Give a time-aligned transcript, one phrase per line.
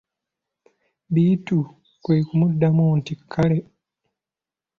[1.13, 1.57] Bittu
[2.03, 3.57] kwe kumuddamu nti:"kale"